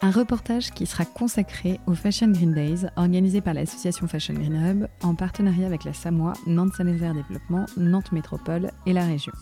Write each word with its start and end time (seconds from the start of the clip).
un 0.00 0.10
reportage 0.10 0.70
qui 0.70 0.86
sera 0.86 1.04
consacré 1.04 1.80
au 1.86 1.94
Fashion 1.94 2.28
Green 2.28 2.52
Days 2.52 2.86
organisé 2.96 3.40
par 3.40 3.54
l'association 3.54 4.06
Fashion 4.06 4.34
Green 4.34 4.54
Hub 4.54 4.86
en 5.02 5.14
partenariat 5.14 5.66
avec 5.66 5.84
la 5.84 5.92
Samoa, 5.92 6.34
Nantes-Saint-Nazaire 6.46 7.14
Développement, 7.14 7.66
Nantes 7.76 8.12
Métropole 8.12 8.70
et 8.86 8.92
la 8.92 9.06
région. 9.06 9.32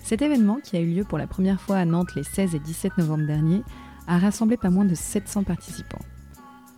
Cet 0.00 0.20
événement, 0.20 0.58
qui 0.62 0.76
a 0.76 0.80
eu 0.80 0.92
lieu 0.92 1.04
pour 1.04 1.16
la 1.16 1.26
première 1.26 1.60
fois 1.60 1.76
à 1.76 1.84
Nantes 1.84 2.14
les 2.14 2.24
16 2.24 2.54
et 2.54 2.58
17 2.58 2.98
novembre 2.98 3.26
dernier, 3.26 3.62
a 4.06 4.18
rassemblé 4.18 4.56
pas 4.56 4.70
moins 4.70 4.84
de 4.84 4.94
700 4.94 5.44
participants. 5.44 6.02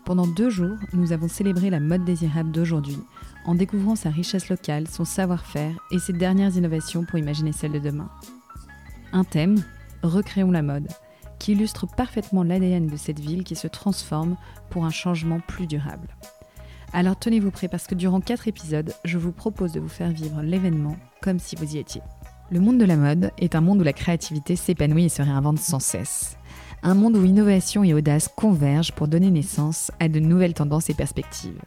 Pendant 0.04 0.28
deux 0.28 0.50
jours, 0.50 0.76
nous 0.92 1.12
avons 1.12 1.26
célébré 1.26 1.68
la 1.68 1.80
mode 1.80 2.04
désirable 2.04 2.52
d'aujourd'hui 2.52 2.98
en 3.44 3.56
découvrant 3.56 3.96
sa 3.96 4.10
richesse 4.10 4.48
locale, 4.48 4.86
son 4.86 5.04
savoir-faire 5.04 5.74
et 5.90 5.98
ses 5.98 6.12
dernières 6.12 6.56
innovations 6.56 7.04
pour 7.04 7.18
imaginer 7.18 7.50
celle 7.50 7.72
de 7.72 7.80
demain. 7.80 8.08
Un 9.12 9.24
thème, 9.24 9.56
recréons 10.04 10.52
la 10.52 10.62
mode 10.62 10.86
qui 11.38 11.52
illustre 11.52 11.86
parfaitement 11.86 12.42
l'ADN 12.42 12.86
de 12.86 12.96
cette 12.96 13.20
ville 13.20 13.44
qui 13.44 13.56
se 13.56 13.66
transforme 13.66 14.36
pour 14.70 14.84
un 14.84 14.90
changement 14.90 15.40
plus 15.40 15.66
durable. 15.66 16.08
Alors 16.92 17.18
tenez-vous 17.18 17.50
prêts 17.50 17.68
parce 17.68 17.86
que 17.86 17.94
durant 17.94 18.20
quatre 18.20 18.48
épisodes, 18.48 18.94
je 19.04 19.18
vous 19.18 19.32
propose 19.32 19.72
de 19.72 19.80
vous 19.80 19.88
faire 19.88 20.10
vivre 20.10 20.42
l'événement 20.42 20.96
comme 21.20 21.38
si 21.38 21.56
vous 21.56 21.74
y 21.74 21.78
étiez. 21.78 22.02
Le 22.50 22.60
monde 22.60 22.78
de 22.78 22.84
la 22.84 22.96
mode 22.96 23.32
est 23.38 23.56
un 23.56 23.60
monde 23.60 23.80
où 23.80 23.84
la 23.84 23.92
créativité 23.92 24.54
s'épanouit 24.54 25.06
et 25.06 25.08
se 25.08 25.22
réinvente 25.22 25.58
sans 25.58 25.80
cesse. 25.80 26.36
Un 26.82 26.94
monde 26.94 27.16
où 27.16 27.24
innovation 27.24 27.82
et 27.82 27.92
audace 27.92 28.28
convergent 28.28 28.92
pour 28.92 29.08
donner 29.08 29.30
naissance 29.30 29.90
à 29.98 30.08
de 30.08 30.20
nouvelles 30.20 30.54
tendances 30.54 30.88
et 30.88 30.94
perspectives. 30.94 31.60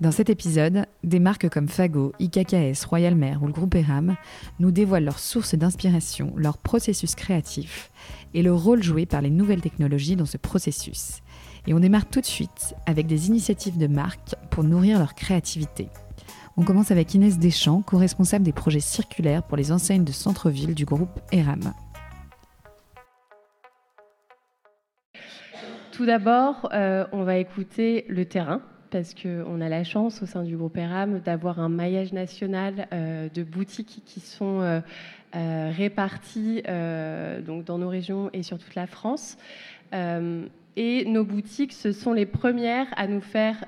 Dans 0.00 0.12
cet 0.12 0.30
épisode, 0.30 0.86
des 1.04 1.18
marques 1.18 1.50
comme 1.50 1.68
Fago, 1.68 2.14
IKKS, 2.18 2.86
Royal 2.88 3.14
Mer 3.14 3.42
ou 3.42 3.46
le 3.46 3.52
groupe 3.52 3.74
Eram 3.74 4.16
nous 4.58 4.70
dévoilent 4.70 5.04
leurs 5.04 5.18
sources 5.18 5.54
d'inspiration, 5.54 6.32
leur 6.36 6.56
processus 6.56 7.14
créatif 7.14 7.90
et 8.32 8.42
le 8.42 8.54
rôle 8.54 8.82
joué 8.82 9.04
par 9.04 9.20
les 9.20 9.28
nouvelles 9.28 9.60
technologies 9.60 10.16
dans 10.16 10.24
ce 10.24 10.38
processus. 10.38 11.20
Et 11.66 11.74
on 11.74 11.80
démarre 11.80 12.08
tout 12.08 12.22
de 12.22 12.26
suite 12.26 12.74
avec 12.86 13.06
des 13.06 13.28
initiatives 13.28 13.76
de 13.76 13.88
marques 13.88 14.34
pour 14.50 14.64
nourrir 14.64 14.98
leur 14.98 15.14
créativité. 15.14 15.88
On 16.56 16.64
commence 16.64 16.90
avec 16.90 17.12
Inès 17.12 17.38
Deschamps, 17.38 17.82
co-responsable 17.82 18.44
des 18.46 18.52
projets 18.52 18.80
circulaires 18.80 19.42
pour 19.42 19.58
les 19.58 19.70
enseignes 19.70 20.04
de 20.04 20.12
centre-ville 20.12 20.74
du 20.74 20.86
groupe 20.86 21.20
Eram. 21.30 21.74
Tout 25.92 26.06
d'abord, 26.06 26.70
euh, 26.72 27.04
on 27.12 27.24
va 27.24 27.36
écouter 27.36 28.06
le 28.08 28.24
terrain 28.24 28.62
parce 28.90 29.14
qu'on 29.14 29.60
a 29.60 29.68
la 29.68 29.84
chance 29.84 30.22
au 30.22 30.26
sein 30.26 30.42
du 30.42 30.56
groupe 30.56 30.76
ERAM 30.76 31.20
d'avoir 31.20 31.60
un 31.60 31.68
maillage 31.68 32.12
national 32.12 32.88
euh, 32.92 33.28
de 33.32 33.42
boutiques 33.42 34.02
qui 34.04 34.20
sont 34.20 34.60
euh, 34.60 34.80
euh, 35.36 35.72
réparties 35.74 36.62
donc 37.46 37.64
dans 37.64 37.78
nos 37.78 37.88
régions 37.88 38.30
et 38.32 38.42
sur 38.42 38.58
toute 38.58 38.74
la 38.74 38.86
France. 38.86 39.38
et 39.92 41.04
nos 41.04 41.24
boutiques, 41.24 41.72
ce 41.72 41.92
sont 41.92 42.12
les 42.12 42.26
premières 42.26 42.86
à 42.96 43.06
nous 43.06 43.20
faire 43.20 43.64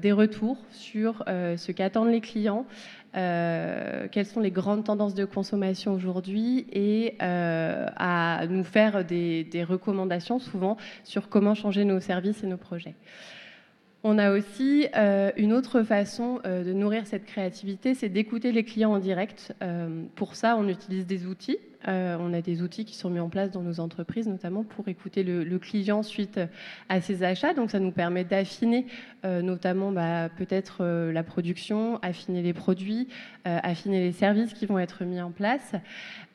des 0.00 0.12
retours 0.12 0.58
sur 0.70 1.24
ce 1.26 1.72
qu'attendent 1.72 2.10
les 2.10 2.20
clients, 2.20 2.66
quelles 3.14 4.26
sont 4.26 4.40
les 4.40 4.50
grandes 4.50 4.84
tendances 4.84 5.14
de 5.14 5.24
consommation 5.24 5.94
aujourd'hui 5.94 6.66
et 6.70 7.16
à 7.20 8.46
nous 8.48 8.64
faire 8.64 9.04
des, 9.04 9.64
recommandations 9.66 10.38
souvent 10.38 10.76
sur 11.02 11.30
comment 11.30 11.54
changer 11.54 11.84
nos 11.84 12.00
services 12.00 12.44
et 12.44 12.46
nos 12.46 12.58
projets. 12.58 12.94
On 14.08 14.18
a 14.18 14.30
aussi 14.30 14.86
euh, 14.94 15.32
une 15.36 15.52
autre 15.52 15.82
façon 15.82 16.38
euh, 16.46 16.62
de 16.62 16.72
nourrir 16.72 17.08
cette 17.08 17.24
créativité, 17.24 17.92
c'est 17.92 18.08
d'écouter 18.08 18.52
les 18.52 18.62
clients 18.62 18.92
en 18.92 19.00
direct. 19.00 19.52
Euh, 19.62 20.04
pour 20.14 20.36
ça, 20.36 20.56
on 20.56 20.68
utilise 20.68 21.08
des 21.08 21.26
outils. 21.26 21.58
On 21.86 22.32
a 22.32 22.40
des 22.40 22.62
outils 22.62 22.84
qui 22.84 22.96
sont 22.96 23.10
mis 23.10 23.20
en 23.20 23.28
place 23.28 23.50
dans 23.50 23.62
nos 23.62 23.80
entreprises, 23.80 24.26
notamment 24.26 24.64
pour 24.64 24.88
écouter 24.88 25.22
le, 25.22 25.58
client 25.58 26.02
suite 26.02 26.40
à 26.88 27.00
ses 27.00 27.22
achats. 27.22 27.54
Donc, 27.54 27.70
ça 27.70 27.78
nous 27.78 27.90
permet 27.90 28.24
d'affiner, 28.24 28.86
notamment 29.24 29.92
bah, 29.92 30.28
peut-être 30.28 30.84
la 30.84 31.22
production, 31.22 31.98
affiner 32.02 32.42
les 32.42 32.52
produits, 32.52 33.08
affiner 33.44 34.00
les 34.00 34.12
services 34.12 34.52
qui 34.54 34.66
vont 34.66 34.78
être 34.78 35.04
mis 35.04 35.20
en 35.20 35.30
place. 35.30 35.74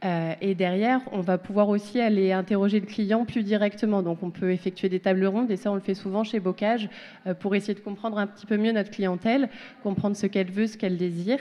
Euh, 0.04 0.34
et 0.42 0.56
derrière, 0.56 1.02
on 1.12 1.22
va 1.22 1.38
pouvoir 1.38 1.70
aussi 1.70 2.00
aller 2.00 2.32
interroger 2.32 2.80
le 2.80 2.88
client 2.88 3.26
plus 3.26 3.44
directement. 3.44 4.02
Donc, 4.02 4.24
on 4.24 4.32
peut 4.32 4.52
effectuer 4.52 4.90
des 4.90 5.00
tables 5.00 5.26
rondes, 5.26 5.52
et 5.52 5.58
ça, 5.58 5.72
on 5.72 5.76
le 5.76 5.82
fait 5.82 5.94
souvent 5.94 6.24
chez 6.24 6.40
Bocage, 6.40 6.90
euh, 7.28 7.34
pour 7.34 7.54
essayer 7.56 7.76
de 7.76 7.80
comprendre 7.80 8.18
un 8.18 8.28
petit 8.28 8.46
peu 8.46 8.58
mieux 8.58 8.72
notre 8.72 8.90
clientèle, 8.90 9.50
comprendre 9.84 10.16
ce 10.16 10.26
qu'elle 10.26 10.52
veut, 10.52 10.68
ce 10.68 10.78
qu'elle 10.78 10.98
désire. 10.98 11.40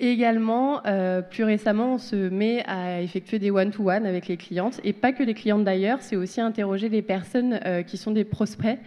Également, 0.00 0.84
euh, 0.86 1.22
plus 1.22 1.44
récemment, 1.44 1.94
on 1.94 1.98
se 1.98 2.28
met 2.28 2.64
à 2.66 3.00
effectuer 3.00 3.38
des 3.38 3.50
one-to-one 3.50 4.06
avec 4.06 4.28
les 4.28 4.36
clientes, 4.36 4.80
et 4.84 4.92
pas 4.92 5.12
que 5.12 5.22
les 5.22 5.34
clientes 5.34 5.64
d'ailleurs, 5.64 5.98
c'est 6.00 6.16
aussi 6.16 6.40
interroger 6.40 6.88
les 6.88 7.02
personnes 7.02 7.60
qui 7.86 7.96
sont 7.96 8.10
des 8.10 8.24
prospects 8.24 8.78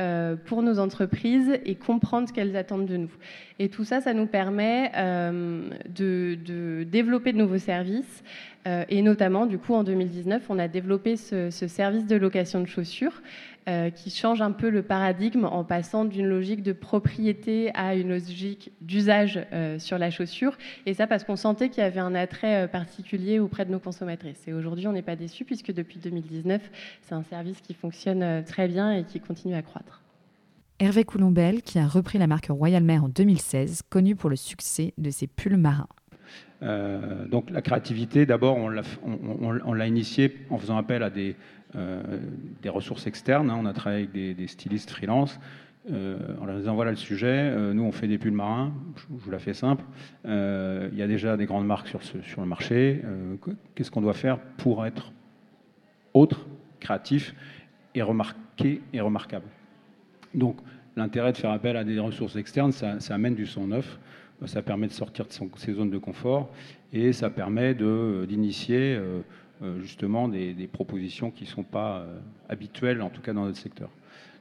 euh, 0.00 0.34
pour 0.34 0.62
nos 0.62 0.80
entreprises 0.80 1.56
et 1.64 1.76
comprendre 1.76 2.26
ce 2.26 2.32
qu'elles 2.32 2.56
attendent 2.56 2.86
de 2.86 2.96
nous. 2.96 3.12
Et 3.60 3.68
tout 3.68 3.84
ça, 3.84 4.00
ça 4.00 4.12
nous 4.12 4.26
permet 4.26 4.90
euh, 4.96 5.68
de, 5.88 6.82
développer 6.82 7.32
de 7.32 7.38
nouveaux 7.38 7.58
services. 7.58 8.24
Euh, 8.66 8.84
et 8.88 9.02
notamment, 9.02 9.46
du 9.46 9.56
coup, 9.56 9.72
en 9.72 9.84
2019, 9.84 10.46
on 10.48 10.58
a 10.58 10.66
développé 10.66 11.16
ce, 11.16 11.48
service 11.48 12.06
de 12.06 12.16
location 12.16 12.60
de 12.60 12.66
chaussures 12.66 13.22
qui 13.94 14.10
change 14.10 14.42
un 14.42 14.52
peu 14.52 14.68
le 14.68 14.82
paradigme 14.82 15.44
en 15.44 15.64
passant 15.64 16.04
d'une 16.04 16.26
logique 16.26 16.62
de 16.62 16.72
propriété 16.72 17.70
à 17.74 17.94
une 17.94 18.10
logique 18.10 18.72
d'usage 18.80 19.40
sur 19.78 19.98
la 19.98 20.10
chaussure. 20.10 20.56
Et 20.86 20.94
ça 20.94 21.06
parce 21.06 21.24
qu'on 21.24 21.36
sentait 21.36 21.68
qu'il 21.68 21.82
y 21.82 21.86
avait 21.86 22.00
un 22.00 22.14
attrait 22.14 22.68
particulier 22.68 23.38
auprès 23.38 23.64
de 23.64 23.70
nos 23.70 23.80
consommatrices. 23.80 24.46
Et 24.46 24.52
aujourd'hui, 24.52 24.86
on 24.86 24.92
n'est 24.92 25.02
pas 25.02 25.16
déçus 25.16 25.44
puisque 25.44 25.72
depuis 25.72 25.98
2019, 25.98 26.60
c'est 27.02 27.14
un 27.14 27.22
service 27.22 27.60
qui 27.60 27.74
fonctionne 27.74 28.44
très 28.44 28.68
bien 28.68 28.92
et 28.92 29.04
qui 29.04 29.20
continue 29.20 29.54
à 29.54 29.62
croître. 29.62 30.02
Hervé 30.80 31.04
Coulombel, 31.04 31.62
qui 31.62 31.78
a 31.78 31.86
repris 31.86 32.18
la 32.18 32.26
marque 32.26 32.48
Royal 32.50 32.82
Mer 32.82 33.04
en 33.04 33.08
2016, 33.08 33.82
connu 33.88 34.16
pour 34.16 34.28
le 34.28 34.36
succès 34.36 34.92
de 34.98 35.08
ses 35.10 35.28
pulls 35.28 35.56
marins. 35.56 35.86
Euh, 36.62 37.26
donc 37.26 37.50
la 37.50 37.62
créativité, 37.62 38.26
d'abord, 38.26 38.56
on 38.56 38.68
l'a, 38.68 38.82
on, 39.04 39.80
initié 39.80 40.38
en 40.50 40.58
faisant 40.58 40.76
appel 40.76 41.02
à 41.02 41.10
des, 41.10 41.36
euh, 41.76 42.00
ressources 42.66 43.06
externes. 43.06 43.50
Hein. 43.50 43.58
On 43.60 43.66
a 43.66 43.72
travaillé 43.72 44.08
avec 44.12 44.36
des, 44.36 44.46
stylistes 44.46 44.90
freelance. 44.90 45.38
Euh, 45.92 46.16
en 46.40 46.46
leur 46.46 46.56
disant 46.56 46.74
voilà 46.74 46.92
le 46.92 46.96
sujet, 46.96 47.54
nous 47.74 47.82
on 47.82 47.92
fait 47.92 48.08
des 48.08 48.16
pulls 48.16 48.32
marins, 48.32 48.72
je, 48.96 49.04
vous 49.10 49.30
la 49.30 49.38
fais 49.38 49.52
simple, 49.52 49.84
il 50.24 50.94
y 50.94 51.02
a 51.02 51.06
déjà 51.06 51.36
des 51.36 51.44
grandes 51.44 51.66
marques 51.66 51.88
sur, 51.88 52.00
le 52.40 52.46
marché, 52.46 53.02
qu'est-ce 53.74 53.90
qu'on 53.90 54.00
doit 54.00 54.14
faire 54.14 54.38
pour 54.56 54.86
être 54.86 55.12
autre, 56.14 56.46
créatif 56.80 57.34
et 57.94 58.00
remarqué 58.00 58.80
et 58.94 59.00
remarquable? 59.02 59.44
Donc 60.32 60.56
l'intérêt 60.96 61.32
de 61.32 61.36
faire 61.36 61.50
appel 61.50 61.76
à 61.76 61.84
des 61.84 61.98
ressources 61.98 62.36
externes, 62.36 62.72
ça, 62.72 62.96
amène 63.10 63.34
du 63.34 63.46
son 63.46 63.66
neuf, 63.66 63.98
ça 64.46 64.62
permet 64.62 64.86
de 64.86 64.92
sortir 64.92 65.26
de 65.26 65.32
ses 65.56 65.72
zones 65.72 65.90
de 65.90 65.98
confort 65.98 66.50
et 66.92 67.12
ça 67.12 67.30
permet 67.30 67.74
d'initier 67.74 68.94
euh, 68.94 69.20
euh, 69.62 69.80
justement 69.80 70.28
des, 70.28 70.68
propositions 70.72 71.30
qui 71.30 71.44
ne 71.44 71.48
sont 71.48 71.62
pas 71.62 71.98
euh, 71.98 72.18
habituelles, 72.48 73.02
en 73.02 73.10
tout 73.10 73.20
cas 73.20 73.32
dans 73.32 73.44
notre 73.44 73.58
secteur. 73.58 73.90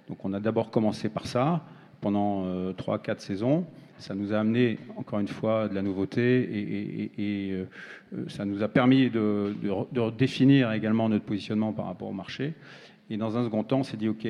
Donc 0.07 0.23
on 0.23 0.33
a 0.33 0.39
d'abord 0.39 0.69
commencé 0.69 1.09
par 1.09 1.27
ça 1.27 1.63
pendant 2.01 2.45
3-4 2.73 3.19
saisons. 3.19 3.65
Ça 3.97 4.13
nous 4.13 4.33
a 4.33 4.39
amené, 4.39 4.77
encore 4.97 5.19
une 5.19 5.29
fois, 5.29 5.69
de 5.69 5.75
la 5.75 5.81
nouveauté 5.81 7.09
et, 7.17 7.65
ça 8.27 8.43
nous 8.43 8.61
a 8.61 8.67
permis 8.67 9.09
de, 9.09 9.55
définir 10.17 10.73
également 10.73 11.07
notre 11.07 11.23
positionnement 11.23 11.71
par 11.71 11.85
rapport 11.85 12.09
au 12.09 12.13
marché. 12.13 12.53
Et 13.09 13.15
dans 13.15 13.37
un 13.37 13.45
second 13.45 13.63
temps, 13.63 13.79
on 13.79 13.83
s'est 13.83 13.95
dit, 13.95 14.09
OK, 14.09 14.27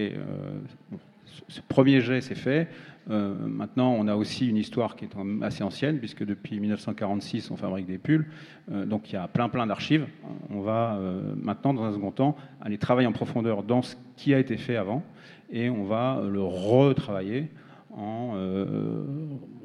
ce 1.47 1.61
premier 1.61 2.01
jet, 2.01 2.21
c'est 2.21 2.35
fait. 2.35 2.67
Euh, 3.09 3.33
maintenant, 3.47 3.91
on 3.91 4.07
a 4.07 4.15
aussi 4.15 4.47
une 4.47 4.57
histoire 4.57 4.95
qui 4.95 5.05
est 5.05 5.11
assez 5.41 5.63
ancienne, 5.63 5.99
puisque 5.99 6.25
depuis 6.25 6.59
1946, 6.59 7.51
on 7.51 7.57
fabrique 7.57 7.85
des 7.85 7.97
pulls. 7.97 8.27
Euh, 8.71 8.85
donc, 8.85 9.11
il 9.11 9.15
y 9.15 9.17
a 9.17 9.27
plein, 9.27 9.49
plein 9.49 9.67
d'archives. 9.67 10.07
On 10.49 10.61
va 10.61 10.95
euh, 10.95 11.33
maintenant, 11.35 11.73
dans 11.73 11.83
un 11.83 11.93
second 11.93 12.11
temps, 12.11 12.35
aller 12.61 12.77
travailler 12.77 13.07
en 13.07 13.11
profondeur 13.11 13.63
dans 13.63 13.81
ce 13.81 13.95
qui 14.15 14.33
a 14.33 14.39
été 14.39 14.57
fait 14.57 14.77
avant, 14.77 15.03
et 15.51 15.69
on 15.69 15.83
va 15.83 16.21
le 16.27 16.41
retravailler 16.41 17.49
en 17.95 18.33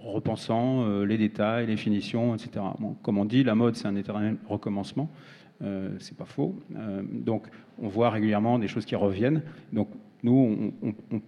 repensant 0.03 0.87
les 1.03 1.17
détails, 1.17 1.67
les 1.67 1.79
finitions, 1.79 2.35
etc. 2.35 2.62
comme 3.03 3.17
on 3.17 3.25
dit, 3.25 3.43
la 3.43 3.55
mode, 3.55 3.75
c'est 3.75 3.88
un 3.88 3.97
éternel 3.97 4.37
recommencement. 4.47 5.09
c'est 5.99 6.15
pas 6.15 6.26
faux. 6.26 6.61
donc, 7.11 7.47
on 7.81 7.88
voit 7.88 8.11
régulièrement 8.11 8.59
des 8.59 8.69
choses 8.69 8.85
qui 8.85 8.97
reviennent. 8.97 9.41
Donc, 9.73 9.88
Nous, 10.23 10.73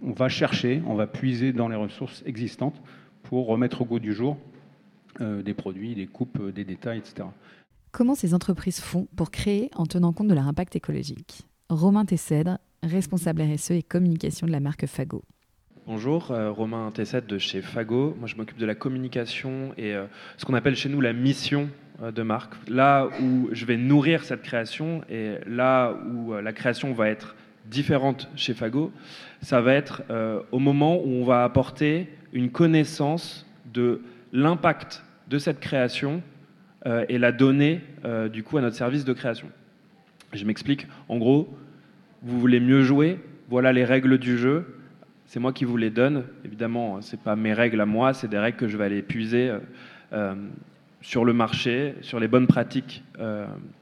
on, 0.01 0.11
va 0.11 0.29
chercher, 0.29 0.81
on 0.85 0.95
va 0.95 1.07
puiser 1.07 1.53
dans 1.53 1.69
les 1.69 1.75
ressources 1.75 2.23
existantes 2.25 2.81
pour 3.23 3.47
remettre 3.47 3.81
au 3.81 3.85
goût 3.85 3.99
du 3.99 4.13
jour 4.13 4.37
euh, 5.21 5.41
des 5.41 5.53
produits, 5.53 5.95
des 5.95 6.07
coupes, 6.07 6.41
des 6.51 6.65
détails, 6.65 6.99
etc. 6.99 7.27
Comment 7.91 8.15
ces 8.15 8.33
entreprises 8.33 8.79
font 8.79 9.07
pour 9.15 9.31
créer 9.31 9.69
en 9.75 9.85
tenant 9.85 10.13
compte 10.13 10.27
de 10.27 10.33
leur 10.33 10.47
impact 10.47 10.75
écologique? 10.75 11.47
Romain 11.69 12.05
Tessèdre, 12.05 12.57
responsable 12.83 13.41
RSE 13.41 13.71
et 13.71 13.83
communication 13.83 14.47
de 14.47 14.51
la 14.51 14.59
marque 14.59 14.85
Fago. 14.85 15.23
Bonjour, 15.87 16.31
euh, 16.31 16.51
Romain 16.51 16.91
Tessèdre 16.91 17.27
de 17.27 17.37
chez 17.37 17.61
Fago. 17.61 18.15
Moi, 18.19 18.27
je 18.27 18.35
m'occupe 18.35 18.57
de 18.57 18.65
la 18.65 18.75
communication 18.75 19.73
et 19.77 19.95
euh, 19.95 20.05
ce 20.37 20.45
qu'on 20.45 20.53
appelle 20.53 20.75
chez 20.75 20.89
nous 20.89 21.01
la 21.01 21.11
mission 21.11 21.69
euh, 22.01 22.11
de 22.11 22.21
marque. 22.21 22.53
Là 22.69 23.09
où 23.21 23.49
je 23.51 23.65
vais 23.65 23.77
nourrir 23.77 24.23
cette 24.23 24.43
création 24.43 25.01
et 25.09 25.37
là 25.47 25.93
où 26.13 26.33
la 26.33 26.53
création 26.53 26.93
va 26.93 27.09
être 27.09 27.35
différente 27.65 28.29
chez 28.35 28.53
Fago, 28.53 28.91
ça 29.41 29.61
va 29.61 29.73
être 29.73 30.03
au 30.51 30.59
moment 30.59 30.97
où 30.97 31.07
on 31.07 31.23
va 31.23 31.43
apporter 31.43 32.09
une 32.33 32.49
connaissance 32.49 33.45
de 33.73 34.01
l'impact 34.33 35.03
de 35.27 35.37
cette 35.37 35.59
création 35.59 36.21
euh, 36.85 37.05
et 37.09 37.17
la 37.17 37.31
donner 37.31 37.81
euh, 38.05 38.27
du 38.27 38.43
coup 38.43 38.57
à 38.57 38.61
notre 38.61 38.75
service 38.75 39.05
de 39.05 39.13
création. 39.13 39.49
Je 40.33 40.45
m'explique. 40.45 40.87
En 41.09 41.17
gros, 41.17 41.55
vous 42.23 42.39
voulez 42.39 42.59
mieux 42.59 42.81
jouer, 42.81 43.19
voilà 43.49 43.73
les 43.73 43.85
règles 43.85 44.17
du 44.17 44.37
jeu. 44.37 44.77
C'est 45.25 45.39
moi 45.39 45.53
qui 45.53 45.65
vous 45.65 45.77
les 45.77 45.89
donne. 45.89 46.25
Évidemment, 46.43 47.01
ce 47.01 47.15
n'est 47.15 47.21
pas 47.21 47.35
mes 47.35 47.53
règles 47.53 47.81
à 47.81 47.85
moi, 47.85 48.13
c'est 48.13 48.27
des 48.27 48.39
règles 48.39 48.57
que 48.57 48.67
je 48.67 48.77
vais 48.77 48.85
aller 48.85 49.01
puiser 49.01 49.53
euh, 50.13 50.35
sur 51.01 51.25
le 51.25 51.33
marché, 51.33 51.95
sur 52.01 52.19
les 52.19 52.27
bonnes 52.27 52.47
pratiques 52.47 53.03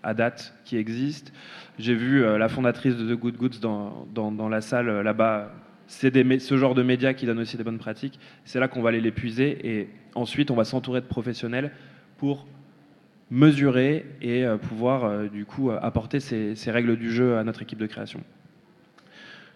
à 0.04 0.14
date 0.14 0.54
qui 0.66 0.78
existent. 0.78 1.32
J'ai 1.78 1.94
vu 1.94 2.22
la 2.22 2.50
fondatrice 2.50 2.96
de 2.96 3.14
The 3.14 3.20
Good 3.20 3.38
Goods 3.38 3.60
dans, 3.60 4.50
la 4.50 4.62
salle 4.62 5.02
là-bas. 5.02 5.52
C'est 5.88 6.40
ce 6.40 6.58
genre 6.58 6.76
de 6.76 6.84
médias 6.84 7.14
qui 7.14 7.26
donnent 7.26 7.40
aussi 7.40 7.58
des 7.58 7.64
bonnes 7.64 7.78
pratiques. 7.78 8.20
C'est 8.46 8.60
là 8.60 8.68
qu'on 8.68 8.82
va 8.82 8.90
aller 8.90 9.02
les 9.02 9.12
puiser 9.12 9.58
et 9.64 9.90
ensuite 10.16 10.52
on 10.52 10.56
va 10.56 10.64
s'entourer 10.64 11.02
de 11.02 11.08
professionnels 11.08 11.72
pour 12.18 12.48
mesurer 13.32 14.06
et 14.22 14.46
euh, 14.46 14.58
pouvoir 14.58 15.06
euh, 15.06 15.28
du 15.28 15.46
coup 15.46 15.70
euh, 15.70 15.80
apporter 15.82 16.20
ces, 16.20 16.56
règles 16.68 16.98
du 16.98 17.12
jeu 17.12 17.38
à 17.38 17.44
notre 17.44 17.62
équipe 17.62 17.80
de 17.80 17.88
création. 17.88 18.22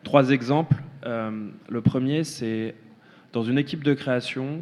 Trois 0.03 0.31
exemples. 0.31 0.75
le 1.05 1.81
premier, 1.81 2.25
c'est 2.25 2.75
dans 3.31 3.43
une 3.43 3.57
équipe 3.57 3.85
de 3.85 3.93
création 3.93 4.61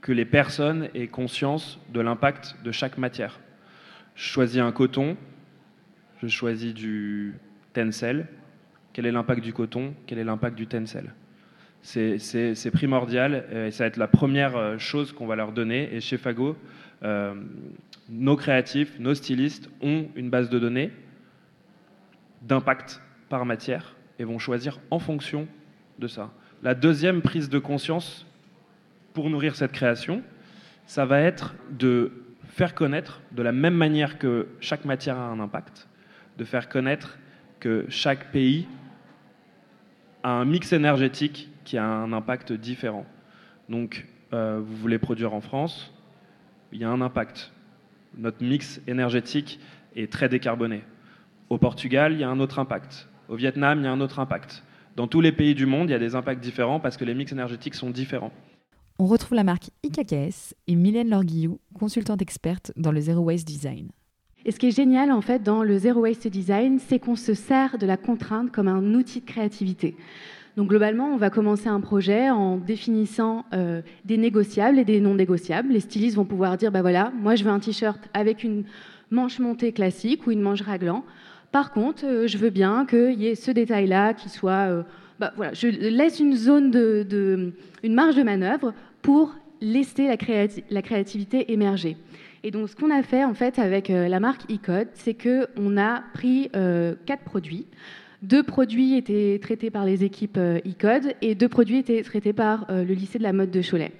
que 0.00 0.12
les 0.12 0.24
personnes 0.24 0.88
aient 0.94 1.08
conscience 1.08 1.78
de 1.92 2.00
l'impact 2.00 2.56
de 2.64 2.72
chaque 2.72 2.98
matière. 2.98 3.40
Je 4.14 4.24
choisis 4.24 4.60
un 4.60 4.72
coton, 4.72 5.16
je 6.22 6.28
choisis 6.28 6.74
du 6.74 7.34
tencel. 7.72 8.26
Quel 8.92 9.06
est 9.06 9.12
l'impact 9.12 9.42
du 9.42 9.52
coton? 9.52 9.94
Quel 10.06 10.18
est 10.18 10.24
l'impact 10.24 10.56
du 10.56 10.66
tencel? 10.66 11.12
C'est 11.82 12.70
primordial 12.72 13.46
et 13.52 13.70
ça 13.70 13.84
va 13.84 13.88
être 13.88 13.96
la 13.96 14.08
première 14.08 14.78
chose 14.78 15.12
qu'on 15.12 15.26
va 15.26 15.36
leur 15.36 15.52
donner. 15.52 15.94
Et 15.94 16.00
chez 16.00 16.18
Fago, 16.18 16.56
nos 18.08 18.36
créatifs, 18.36 18.98
nos 18.98 19.14
stylistes 19.14 19.70
ont 19.80 20.08
une 20.16 20.28
base 20.28 20.50
de 20.50 20.58
données 20.58 20.90
d'impact 22.42 23.00
par 23.28 23.46
matière 23.46 23.94
et 24.18 24.24
vont 24.24 24.38
choisir 24.38 24.80
en 24.90 24.98
fonction 24.98 25.46
de 25.98 26.06
ça. 26.06 26.30
La 26.62 26.74
deuxième 26.74 27.22
prise 27.22 27.48
de 27.48 27.58
conscience 27.58 28.26
pour 29.12 29.30
nourrir 29.30 29.56
cette 29.56 29.72
création, 29.72 30.22
ça 30.86 31.06
va 31.06 31.20
être 31.20 31.54
de 31.70 32.12
faire 32.48 32.74
connaître, 32.74 33.20
de 33.32 33.42
la 33.42 33.52
même 33.52 33.74
manière 33.74 34.18
que 34.18 34.48
chaque 34.60 34.84
matière 34.84 35.18
a 35.18 35.28
un 35.28 35.40
impact, 35.40 35.88
de 36.38 36.44
faire 36.44 36.68
connaître 36.68 37.18
que 37.60 37.86
chaque 37.88 38.32
pays 38.32 38.66
a 40.22 40.30
un 40.30 40.44
mix 40.44 40.72
énergétique 40.72 41.50
qui 41.64 41.78
a 41.78 41.84
un 41.84 42.12
impact 42.12 42.52
différent. 42.52 43.06
Donc, 43.68 44.06
euh, 44.32 44.60
vous 44.62 44.76
voulez 44.76 44.98
produire 44.98 45.34
en 45.34 45.40
France, 45.40 45.92
il 46.72 46.80
y 46.80 46.84
a 46.84 46.90
un 46.90 47.00
impact 47.00 47.52
notre 48.16 48.42
mix 48.42 48.80
énergétique 48.86 49.60
est 49.96 50.12
très 50.12 50.28
décarboné. 50.28 50.82
Au 51.48 51.58
Portugal, 51.58 52.12
il 52.12 52.20
y 52.20 52.24
a 52.24 52.28
un 52.28 52.40
autre 52.40 52.58
impact. 52.58 53.08
Au 53.28 53.36
Vietnam, 53.36 53.80
il 53.80 53.84
y 53.84 53.86
a 53.86 53.92
un 53.92 54.00
autre 54.00 54.18
impact. 54.18 54.62
Dans 54.96 55.06
tous 55.06 55.20
les 55.20 55.32
pays 55.32 55.54
du 55.54 55.66
monde, 55.66 55.88
il 55.88 55.92
y 55.92 55.96
a 55.96 55.98
des 55.98 56.14
impacts 56.14 56.40
différents 56.40 56.80
parce 56.80 56.96
que 56.96 57.04
les 57.04 57.14
mix 57.14 57.32
énergétiques 57.32 57.74
sont 57.74 57.90
différents. 57.90 58.32
On 59.02 59.06
retrouve 59.06 59.34
la 59.34 59.44
marque 59.44 59.70
IKKS 59.82 60.54
et 60.66 60.74
Mylène 60.74 61.08
Lorguillou, 61.08 61.58
consultante 61.72 62.20
experte 62.20 62.70
dans 62.76 62.92
le 62.92 63.00
Zero 63.00 63.22
Waste 63.22 63.48
Design. 63.48 63.88
Et 64.44 64.50
ce 64.52 64.58
qui 64.58 64.66
est 64.66 64.76
génial 64.76 65.10
en 65.10 65.22
fait 65.22 65.42
dans 65.42 65.62
le 65.62 65.78
Zero 65.78 66.02
Waste 66.02 66.28
Design, 66.28 66.78
c'est 66.78 66.98
qu'on 66.98 67.16
se 67.16 67.32
sert 67.32 67.78
de 67.78 67.86
la 67.86 67.96
contrainte 67.96 68.52
comme 68.52 68.68
un 68.68 68.92
outil 68.92 69.22
de 69.22 69.24
créativité. 69.24 69.96
Donc 70.58 70.68
globalement, 70.68 71.06
on 71.06 71.16
va 71.16 71.30
commencer 71.30 71.68
un 71.68 71.80
projet 71.80 72.28
en 72.28 72.58
définissant 72.58 73.46
euh, 73.54 73.80
des 74.04 74.18
négociables 74.18 74.78
et 74.78 74.84
des 74.84 75.00
non 75.00 75.14
négociables. 75.14 75.72
Les 75.72 75.80
stylistes 75.80 76.16
vont 76.16 76.26
pouvoir 76.26 76.58
dire, 76.58 76.70
bah 76.70 76.82
voilà, 76.82 77.10
moi 77.22 77.36
je 77.36 77.44
veux 77.44 77.50
un 77.50 77.58
t-shirt 77.58 78.06
avec 78.12 78.44
une 78.44 78.64
manche 79.10 79.38
montée 79.38 79.72
classique 79.72 80.26
ou 80.26 80.30
une 80.30 80.42
manche 80.42 80.60
raglant. 80.60 81.06
Par 81.52 81.72
contre, 81.72 82.04
euh, 82.04 82.26
je 82.26 82.36
veux 82.36 82.50
bien 82.50 82.84
qu'il 82.84 83.18
y 83.18 83.28
ait 83.28 83.34
ce 83.34 83.50
détail-là 83.50 84.12
qui 84.12 84.28
soit, 84.28 84.68
euh, 84.68 84.82
bah 85.18 85.32
voilà, 85.36 85.54
je 85.54 85.68
laisse 85.68 86.20
une 86.20 86.36
zone 86.36 86.70
de, 86.70 87.54
une 87.82 87.94
marge 87.94 88.16
de 88.16 88.22
manœuvre 88.22 88.74
pour 89.02 89.34
laisser 89.60 90.06
la, 90.06 90.82
créativité 90.82 91.52
émerger. 91.52 91.96
Et 92.42 92.50
donc, 92.50 92.68
ce 92.68 92.76
qu'on 92.76 92.90
a 92.90 93.02
fait 93.02 93.24
en 93.24 93.34
fait 93.34 93.58
avec 93.58 93.88
la 93.88 94.20
marque 94.20 94.50
eCode, 94.50 94.88
c'est 94.94 95.14
qu'on 95.14 95.76
a 95.76 96.02
pris 96.14 96.50
quatre 97.06 97.24
produits. 97.24 97.66
Deux 98.22 98.42
produits 98.42 98.96
étaient 98.96 99.38
traités 99.40 99.70
par 99.70 99.86
les 99.86 100.04
équipes 100.04 100.36
euh, 100.36 100.58
e-code 100.58 101.14
et 101.22 101.34
deux 101.34 101.48
produits 101.48 101.78
étaient 101.78 102.02
traités 102.02 102.34
par 102.34 102.66
euh, 102.70 102.84
le 102.84 102.92
lycée 102.92 103.18
de 103.18 103.22
la 103.22 103.32
mode 103.32 103.50
de 103.50 103.62
Cholet. 103.62 103.92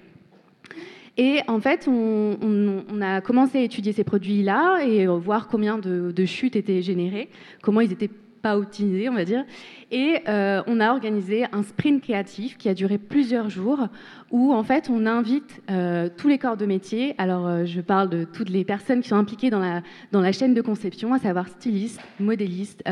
Et 1.17 1.39
en 1.47 1.59
fait, 1.59 1.87
on, 1.87 3.01
a 3.01 3.19
commencé 3.21 3.57
à 3.57 3.61
étudier 3.61 3.93
ces 3.93 4.03
produits-là 4.03 4.83
et 4.85 5.07
voir 5.07 5.49
combien 5.49 5.77
de 5.77 6.25
chutes 6.25 6.55
étaient 6.55 6.81
générées, 6.81 7.29
comment 7.61 7.81
ils 7.81 7.91
étaient 7.91 8.09
pas 8.41 8.57
optimisé, 8.57 9.09
on 9.09 9.13
va 9.13 9.25
dire. 9.25 9.45
Et 9.91 10.19
euh, 10.27 10.63
on 10.67 10.79
a 10.79 10.91
organisé 10.91 11.45
un 11.51 11.63
sprint 11.63 12.01
créatif 12.01 12.57
qui 12.57 12.69
a 12.69 12.73
duré 12.73 12.97
plusieurs 12.97 13.49
jours, 13.49 13.87
où 14.31 14.53
en 14.53 14.63
fait 14.63 14.89
on 14.89 15.05
invite 15.05 15.61
euh, 15.69 16.09
tous 16.15 16.27
les 16.27 16.37
corps 16.37 16.57
de 16.57 16.65
métier. 16.65 17.13
Alors 17.17 17.45
euh, 17.45 17.65
je 17.65 17.81
parle 17.81 18.09
de 18.09 18.23
toutes 18.23 18.49
les 18.49 18.63
personnes 18.63 19.01
qui 19.01 19.09
sont 19.09 19.17
impliquées 19.17 19.49
dans 19.49 19.59
la, 19.59 19.81
dans 20.11 20.21
la 20.21 20.31
chaîne 20.31 20.53
de 20.53 20.61
conception, 20.61 21.13
à 21.13 21.19
savoir 21.19 21.49
stylistes, 21.49 22.01
modélistes, 22.19 22.83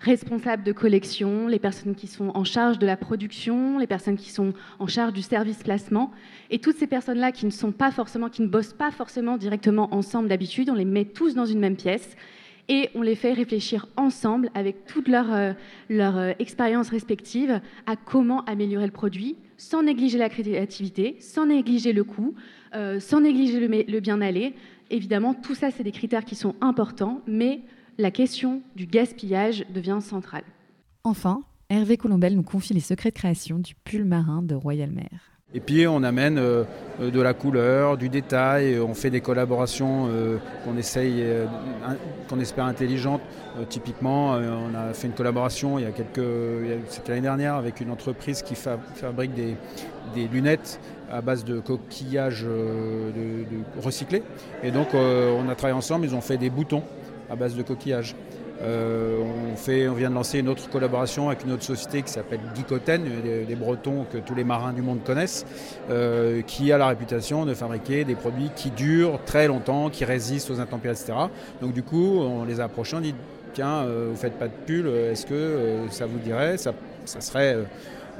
responsables 0.00 0.62
de 0.62 0.72
collection, 0.72 1.48
les 1.48 1.58
personnes 1.58 1.94
qui 1.94 2.06
sont 2.06 2.30
en 2.34 2.44
charge 2.44 2.78
de 2.78 2.86
la 2.86 2.96
production, 2.96 3.78
les 3.78 3.86
personnes 3.86 4.16
qui 4.16 4.30
sont 4.30 4.52
en 4.78 4.86
charge 4.86 5.12
du 5.12 5.22
service 5.22 5.62
placement. 5.62 6.12
Et 6.50 6.60
toutes 6.60 6.76
ces 6.76 6.86
personnes-là 6.86 7.32
qui 7.32 7.46
ne 7.46 7.50
sont 7.50 7.72
pas 7.72 7.90
forcément, 7.90 8.28
qui 8.28 8.42
ne 8.42 8.48
bossent 8.48 8.72
pas 8.72 8.90
forcément 8.90 9.36
directement 9.36 9.92
ensemble 9.92 10.28
d'habitude, 10.28 10.70
on 10.70 10.74
les 10.74 10.84
met 10.84 11.04
tous 11.04 11.34
dans 11.34 11.46
une 11.46 11.58
même 11.58 11.76
pièce 11.76 12.16
et 12.68 12.90
on 12.94 13.02
les 13.02 13.14
fait 13.14 13.32
réfléchir 13.32 13.86
ensemble 13.96 14.50
avec 14.54 14.84
toute 14.84 15.08
leur, 15.08 15.32
euh, 15.32 15.52
euh, 15.90 16.34
expérience 16.38 16.90
respective 16.90 17.60
à 17.86 17.96
comment 17.96 18.44
améliorer 18.44 18.86
le 18.86 18.92
produit 18.92 19.36
sans 19.56 19.82
négliger 19.82 20.18
la 20.18 20.28
créativité, 20.28 21.16
sans 21.20 21.46
négliger 21.46 21.92
le 21.92 22.04
coût, 22.04 22.34
euh, 22.74 23.00
sans 23.00 23.20
négliger 23.20 23.58
le, 23.58 23.66
le 23.90 24.00
bien-aller. 24.00 24.54
Évidemment, 24.90 25.34
tout 25.34 25.54
ça, 25.54 25.70
c'est 25.70 25.82
des 25.82 25.92
critères 25.92 26.24
qui 26.24 26.36
sont 26.36 26.54
importants, 26.60 27.22
mais 27.26 27.62
la 27.98 28.10
question 28.10 28.62
du 28.76 28.86
gaspillage 28.86 29.64
devient 29.74 29.98
centrale. 30.00 30.44
Enfin, 31.02 31.42
Hervé 31.70 31.96
Colombel 31.96 32.36
nous 32.36 32.42
confie 32.42 32.72
les 32.72 32.80
secrets 32.80 33.10
de 33.10 33.14
création 33.14 33.58
du 33.58 33.74
pull 33.74 34.04
marin 34.04 34.42
de 34.42 34.54
Royal 34.54 34.90
Mer. 34.90 35.37
Et 35.54 35.60
puis 35.60 35.86
on 35.86 36.02
amène 36.02 36.36
euh, 36.36 36.64
euh, 37.00 37.10
de 37.10 37.20
la 37.22 37.32
couleur, 37.32 37.96
du 37.96 38.10
détail, 38.10 38.78
on 38.80 38.92
fait 38.92 39.08
des 39.08 39.22
collaborations 39.22 40.06
euh, 40.10 40.36
qu'on 40.62 40.76
essaye, 40.76 41.24
qu'on 42.28 42.38
espère 42.38 42.66
intelligentes. 42.66 43.22
typiquement, 43.70 44.32
on 44.32 44.74
a 44.74 44.92
fait 44.92 45.06
une 45.06 45.14
collaboration 45.14 45.78
il 45.78 45.84
y 45.84 45.88
a 45.88 45.90
quelques, 45.90 46.26
c'était 46.88 47.12
l'année 47.12 47.22
dernière 47.22 47.54
avec 47.54 47.80
une 47.80 47.90
entreprise 47.90 48.42
qui 48.42 48.54
fabrique 48.54 49.32
des, 49.34 49.56
lunettes 50.30 50.80
à 51.10 51.22
base 51.22 51.44
de 51.44 51.60
coquillages 51.60 52.46
recyclés. 53.82 54.22
Et 54.62 54.70
donc 54.70 54.88
on 54.92 55.48
a 55.48 55.54
travaillé 55.54 55.76
ensemble, 55.76 56.04
ils 56.04 56.14
ont 56.14 56.20
fait 56.20 56.36
des 56.36 56.50
boutons 56.50 56.82
à 57.30 57.36
base 57.36 57.54
de 57.54 57.62
coquillages. 57.62 58.14
Euh, 58.60 59.22
on, 59.52 59.56
fait, 59.56 59.88
on 59.88 59.94
vient 59.94 60.10
de 60.10 60.14
lancer 60.14 60.40
une 60.40 60.48
autre 60.48 60.68
collaboration 60.68 61.28
avec 61.28 61.44
une 61.44 61.52
autre 61.52 61.62
société 61.62 62.02
qui 62.02 62.10
s'appelle 62.10 62.40
Gicoten, 62.54 63.04
des, 63.46 63.54
Bretons 63.54 64.04
que 64.10 64.18
tous 64.18 64.34
les 64.34 64.44
marins 64.44 64.72
du 64.72 64.82
monde 64.82 65.02
connaissent, 65.04 65.46
euh, 65.90 66.42
qui 66.42 66.72
a 66.72 66.78
la 66.78 66.88
réputation 66.88 67.46
de 67.46 67.54
fabriquer 67.54 68.04
des 68.04 68.14
produits 68.14 68.50
qui 68.56 68.70
durent 68.70 69.20
très 69.24 69.46
longtemps, 69.46 69.90
qui 69.90 70.04
résistent 70.04 70.50
aux 70.50 70.60
intempéries, 70.60 70.98
etc. 71.00 71.18
Donc 71.60 71.72
du 71.72 71.82
coup, 71.82 72.18
on 72.18 72.44
les 72.44 72.60
a 72.60 72.64
approchés, 72.64 72.96
on 72.96 73.00
dit 73.00 73.14
tiens, 73.54 73.82
euh, 73.82 74.08
vous 74.10 74.16
faites 74.16 74.38
pas 74.38 74.48
de 74.48 74.54
pull, 74.66 74.88
est-ce 74.88 75.26
que 75.26 75.86
ça 75.90 76.06
vous 76.06 76.18
dirait 76.18 76.58
ça, 76.58 76.72
ça, 77.04 77.20
serait 77.20 77.56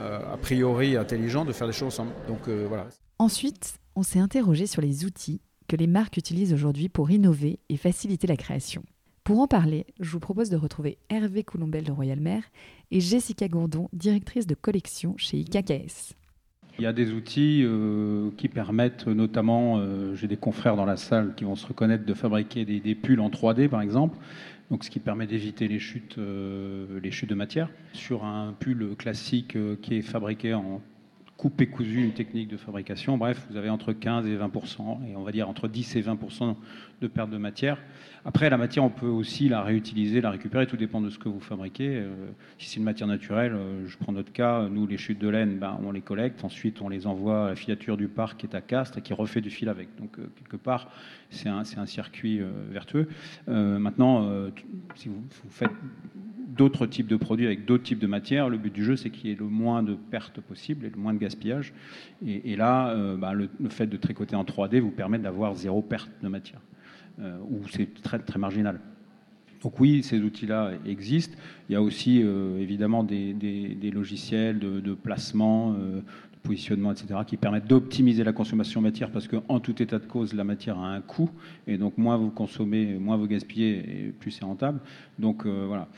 a 0.01 0.37
priori 0.37 0.97
intelligent 0.97 1.45
de 1.45 1.53
faire 1.53 1.67
des 1.67 1.73
choses 1.73 1.89
ensemble. 1.89 2.13
Donc 2.29 2.49
voilà. 2.69 2.87
Ensuite, 3.19 3.75
on 3.97 4.05
s'est 4.05 4.21
interrogé 4.21 4.67
sur 4.67 4.81
les 4.81 5.05
outils 5.05 5.41
que 5.67 5.77
les 5.77 5.89
marques 5.89 6.17
utilisent 6.17 6.53
aujourd'hui 6.53 6.89
pour 6.89 7.11
innover 7.11 7.59
et 7.69 7.77
faciliter 7.77 8.27
la 8.27 8.37
création. 8.37 8.83
Pour 9.29 9.41
en 9.41 9.47
parler, 9.47 9.85
je 10.01 10.09
vous 10.09 10.21
propose 10.21 10.49
de 10.49 10.57
retrouver 10.57 10.97
Hervé 11.11 11.45
Coulombel 11.45 11.85
de 11.85 11.93
Royal 11.93 12.19
Mer 12.19 12.45
et 12.91 12.99
Jessica 12.99 13.47
Gourdon, 13.47 13.91
directrice 13.93 14.47
de 14.47 14.55
collection 14.55 15.19
chez 15.19 15.37
IKKS. 15.37 16.15
Il 16.79 16.85
y 16.85 16.87
a 16.87 16.95
des 16.95 17.13
outils 17.13 17.61
euh, 17.63 18.31
qui 18.39 18.49
permettent 18.49 19.07
notamment, 19.07 19.81
euh, 19.81 20.15
j'ai 20.15 20.29
des 20.29 20.39
confrères 20.39 20.77
dans 20.77 20.87
la 20.87 20.97
salle 20.97 21.35
qui 21.35 21.45
vont 21.45 21.57
se 21.57 21.67
reconnaître, 21.67 22.07
de 22.07 22.15
fabriquer 22.15 22.65
des, 22.65 22.95
pulls 22.95 23.21
en 23.21 23.29
3D 23.29 23.69
par 23.69 23.83
exemple, 23.83 24.17
donc 24.71 24.83
ce 24.83 24.89
qui 24.89 24.99
permet 24.99 25.27
d'éviter 25.27 25.69
les 25.69 25.79
chutes, 25.79 26.17
euh, 26.17 26.99
les 26.99 27.11
chutes 27.11 27.29
de 27.29 27.35
matière. 27.35 27.69
Sur 27.93 28.25
un 28.25 28.55
pull 28.59 28.97
classique 28.97 29.59
qui 29.83 29.97
est 29.97 30.03
fabriqué 30.03 30.55
en 30.55 30.81
coupé 31.39 31.69
cousu, 31.69 32.03
une 32.03 32.13
technique 32.13 32.49
de 32.49 32.57
fabrication. 32.57 33.17
Bref, 33.17 33.47
vous 33.49 33.57
avez 33.57 33.71
entre 33.71 33.93
15 33.93 34.27
et 34.27 34.35
20 34.35 34.51
et 35.07 35.15
on 35.15 35.23
va 35.23 35.31
dire 35.31 35.49
entre 35.49 35.69
10 35.69 35.95
et 35.95 36.01
20 36.01 36.19
de 37.01 37.07
perte 37.07 37.31
de 37.31 37.39
matière. 37.39 37.79
Après, 38.25 38.51
la 38.51 38.57
matière, 38.59 38.83
on 38.83 38.91
peut 38.91 39.07
aussi 39.07 39.49
la 39.49 39.63
réutiliser, 39.63 40.21
la 40.21 40.33
récupérer, 40.33 40.67
tout 40.67 40.77
dépend 40.77 41.01
de 41.01 41.11
ce 41.11 41.19
que 41.19 41.29
vous 41.29 41.39
fabriquez. 41.39 41.95
Euh, 41.95 42.13
si 42.59 42.69
c'est 42.69 42.79
une 42.79 42.83
matière 42.85 43.07
naturelle, 43.07 43.55
euh, 43.55 43.87
je 43.87 43.97
prends 43.99 44.11
notre 44.11 44.33
cas, 44.33 44.69
nous, 44.69 44.85
les 44.89 44.99
chutes 44.99 45.21
de 45.21 45.29
laine, 45.29 45.61
ben, 45.61 45.79
on 45.85 45.93
les 45.93 46.01
collecte, 46.01 46.43
ensuite 46.43 46.83
on 46.83 46.89
les 46.89 47.07
envoie 47.07 47.47
à 47.47 47.49
la 47.51 47.57
filature 47.57 47.97
du 47.97 48.09
parc 48.09 48.41
qui 48.41 48.47
est 48.47 48.57
à 48.57 48.61
Castres 48.61 48.99
et 48.99 49.03
qui 49.03 49.15
refait 49.15 49.41
du 49.41 49.51
fil 49.51 49.69
avec. 49.69 49.95
Donc, 49.97 50.19
euh, 50.19 50.29
quelque 50.35 50.57
part, 50.57 50.91
c'est 51.31 51.49
un, 51.49 51.63
un, 51.77 51.87
circuit 51.87 52.41
vertueux. 52.71 53.09
maintenant, 53.47 54.29
si 54.95 55.09
vous, 55.09 55.23
vous 55.45 55.51
faites 55.51 55.71
d'autres 56.59 56.87
types 56.87 57.07
de 57.07 57.17
produits 57.17 57.47
avec 57.47 57.65
d'autres 57.65 57.85
types 57.85 58.01
de 58.01 58.07
matières. 58.07 58.51
Le 58.51 58.59
but 58.59 58.73
du 58.73 58.85
jeu, 58.85 58.97
c'est 58.97 59.09
qu'il 59.09 59.31
y 59.31 59.33
ait 59.33 59.37
le 59.37 59.47
moins 59.47 59.83
de 59.83 59.95
pertes 59.95 60.41
possible 60.41 60.85
et 60.85 60.91
le 60.91 61.01
moins 61.01 61.15
de 61.15 61.19
gaspillage. 61.19 61.73
Et, 62.27 62.57
là, 62.57 62.91
euh, 62.91 63.17
bah, 63.17 63.33
le, 63.33 63.49
fait 63.71 63.87
de 63.87 63.97
tricoter 63.97 64.37
en 64.37 64.45
3D 64.45 64.81
vous 64.81 64.91
permet 64.91 65.19
d'avoir 65.19 65.55
zéro 65.55 65.81
perte 65.81 66.11
de 66.23 66.29
matière, 66.29 66.61
euh, 67.21 67.39
ou 67.49 67.61
c'est 67.71 68.03
très, 68.03 68.19
très 68.19 68.39
marginal. 68.39 68.81
Donc 69.63 69.81
oui, 69.81 70.03
ces 70.03 70.21
outils-là 70.21 70.73
existent. 70.87 71.37
Il 71.69 71.73
y 71.73 71.77
a 71.77 71.83
aussi 71.83 72.23
euh, 72.23 72.59
évidemment 72.59 73.03
des, 73.03 73.91
logiciels 73.93 74.59
de, 74.59 74.95
placement, 74.95 75.73
de 75.73 76.03
positionnement, 76.43 76.93
etc., 76.93 77.21
qui 77.27 77.37
permettent 77.37 77.67
d'optimiser 77.67 78.23
la 78.23 78.33
consommation 78.33 78.81
matière 78.81 79.11
parce 79.11 79.27
qu'en 79.27 79.61
tout 79.61 79.81
état 79.83 79.99
de 79.99 80.07
cause, 80.07 80.35
la 80.35 80.45
matière 80.45 80.79
a 80.79 80.93
un 80.93 81.01
coût. 81.01 81.31
Et 81.67 81.77
donc 81.77 81.99
moins 81.99 82.17
vous 82.17 82.31
consommez, 82.31 82.99
moins 82.99 83.17
vous 83.17 83.27
gaspillez, 83.27 84.13
plus 84.21 84.33
c'est 84.33 84.45
rentable. 84.45 84.81
Donc 85.19 85.47
voilà 85.47 85.89